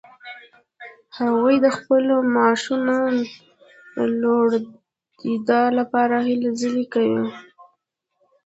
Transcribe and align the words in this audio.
هغوی 1.17 1.55
د 1.65 1.67
خپلو 1.77 2.15
معاشونو 2.35 2.97
د 3.95 3.97
لوړیدا 4.21 5.61
لپاره 5.79 6.15
هلې 6.27 6.51
ځلې 6.61 6.85
کوي. 6.93 7.25